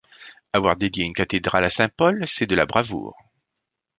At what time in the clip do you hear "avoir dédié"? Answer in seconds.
0.51-1.05